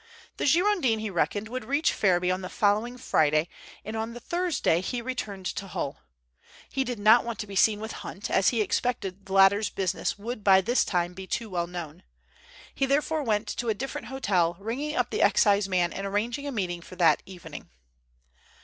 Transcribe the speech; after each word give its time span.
The 0.37 0.47
Girondin, 0.47 0.97
he 0.97 1.11
reckoned, 1.11 1.47
would 1.47 1.65
reach 1.65 1.93
Ferriby 1.93 2.31
on 2.31 2.41
the 2.41 2.49
following 2.49 2.97
Friday, 2.97 3.47
and 3.85 3.95
on 3.95 4.13
the 4.15 4.19
Thursday 4.19 4.81
he 4.81 4.99
returned 4.99 5.45
to 5.45 5.67
Hull. 5.67 5.97
He 6.71 6.83
did 6.83 6.97
not 6.97 7.23
want 7.23 7.37
to 7.37 7.45
be 7.45 7.55
seen 7.55 7.79
with 7.79 7.91
Hunt, 8.01 8.27
as 8.31 8.49
he 8.49 8.61
expected 8.61 9.27
the 9.27 9.33
latter's 9.33 9.69
business 9.69 10.17
would 10.17 10.43
by 10.43 10.59
this 10.59 10.83
time 10.83 11.13
be 11.13 11.27
too 11.27 11.51
well 11.51 11.67
known. 11.67 12.01
He 12.73 12.87
therefore 12.87 13.21
went 13.21 13.47
to 13.49 13.69
a 13.69 13.75
different 13.75 14.07
hotel, 14.07 14.57
ringing 14.59 14.95
up 14.95 15.11
the 15.11 15.21
Excise 15.21 15.67
man 15.69 15.93
and 15.93 16.07
arranging 16.07 16.47
a 16.47 16.51
meeting 16.51 16.81
for 16.81 16.95
that 16.95 17.21
evening. 17.27 17.69